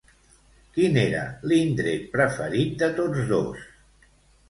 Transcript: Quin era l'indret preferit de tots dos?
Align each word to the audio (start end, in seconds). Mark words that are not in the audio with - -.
Quin 0.77 0.97
era 1.01 1.19
l'indret 1.53 2.09
preferit 2.17 2.77
de 2.83 2.93
tots 3.01 3.25
dos? 3.37 3.73